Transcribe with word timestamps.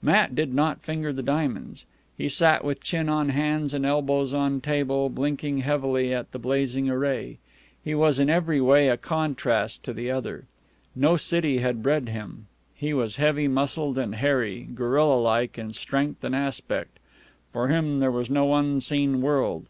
Matt 0.00 0.34
did 0.34 0.54
not 0.54 0.80
finger 0.80 1.12
the 1.12 1.22
diamonds. 1.22 1.84
He 2.16 2.30
sat 2.30 2.64
with 2.64 2.82
chin 2.82 3.10
on 3.10 3.28
hands 3.28 3.74
and 3.74 3.84
elbows 3.84 4.32
on 4.32 4.62
table, 4.62 5.10
blinking 5.10 5.58
heavily 5.58 6.10
at 6.14 6.32
the 6.32 6.38
blazing 6.38 6.88
array. 6.88 7.36
He 7.84 7.94
was 7.94 8.18
in 8.18 8.30
every 8.30 8.62
way 8.62 8.88
a 8.88 8.96
contrast 8.96 9.82
to 9.84 9.92
the 9.92 10.10
other. 10.10 10.44
No 10.96 11.18
city 11.18 11.58
had 11.58 11.82
bred 11.82 12.08
him. 12.08 12.46
He 12.74 12.94
was 12.94 13.16
heavy 13.16 13.46
muscled 13.46 13.98
and 13.98 14.14
hairy, 14.14 14.68
gorilla 14.74 15.20
like 15.20 15.58
in 15.58 15.74
strength 15.74 16.24
and 16.24 16.34
aspect. 16.34 16.98
For 17.52 17.68
him 17.68 17.98
there 17.98 18.10
was 18.10 18.30
no 18.30 18.54
unseen 18.54 19.20
world. 19.20 19.66